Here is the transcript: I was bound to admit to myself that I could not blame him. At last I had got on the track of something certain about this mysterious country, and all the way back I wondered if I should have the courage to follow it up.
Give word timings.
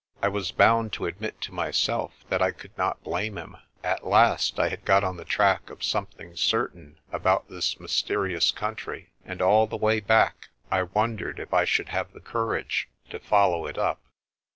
I 0.19 0.29
was 0.29 0.51
bound 0.51 0.91
to 0.93 1.05
admit 1.05 1.39
to 1.41 1.53
myself 1.53 2.25
that 2.29 2.41
I 2.41 2.49
could 2.49 2.75
not 2.75 3.03
blame 3.03 3.37
him. 3.37 3.55
At 3.83 4.03
last 4.03 4.59
I 4.59 4.69
had 4.69 4.83
got 4.83 5.03
on 5.03 5.17
the 5.17 5.23
track 5.25 5.69
of 5.69 5.83
something 5.83 6.35
certain 6.35 6.97
about 7.11 7.49
this 7.49 7.79
mysterious 7.79 8.49
country, 8.49 9.11
and 9.25 9.43
all 9.43 9.67
the 9.67 9.77
way 9.77 9.99
back 9.99 10.49
I 10.71 10.81
wondered 10.81 11.39
if 11.39 11.53
I 11.53 11.65
should 11.65 11.89
have 11.89 12.13
the 12.13 12.19
courage 12.19 12.89
to 13.11 13.19
follow 13.19 13.67
it 13.67 13.77
up. 13.77 14.01